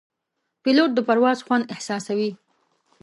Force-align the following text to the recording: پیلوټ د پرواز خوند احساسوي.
پیلوټ 0.63 0.89
د 0.95 0.99
پرواز 1.07 1.39
خوند 1.45 1.65
احساسوي. 1.73 2.31